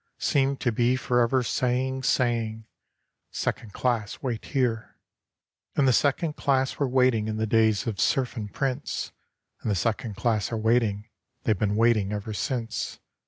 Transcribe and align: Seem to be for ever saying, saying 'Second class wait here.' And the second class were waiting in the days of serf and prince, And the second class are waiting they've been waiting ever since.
Seem 0.17 0.57
to 0.57 0.71
be 0.71 0.95
for 0.95 1.19
ever 1.21 1.43
saying, 1.43 2.01
saying 2.01 2.65
'Second 3.29 3.73
class 3.73 4.19
wait 4.23 4.45
here.' 4.45 4.95
And 5.75 5.87
the 5.87 5.93
second 5.93 6.35
class 6.35 6.79
were 6.79 6.87
waiting 6.87 7.27
in 7.27 7.37
the 7.37 7.45
days 7.45 7.85
of 7.85 8.01
serf 8.01 8.35
and 8.35 8.51
prince, 8.51 9.11
And 9.61 9.69
the 9.69 9.75
second 9.75 10.15
class 10.15 10.51
are 10.51 10.57
waiting 10.57 11.07
they've 11.43 11.55
been 11.55 11.75
waiting 11.75 12.13
ever 12.13 12.33
since. 12.33 12.99